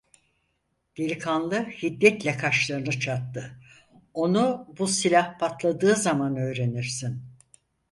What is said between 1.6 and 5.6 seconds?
hiddetle kaşlarını çattı:- Onu bu silah